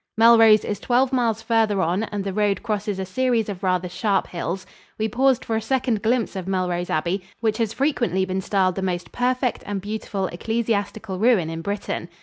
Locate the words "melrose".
0.17-0.65, 6.47-6.89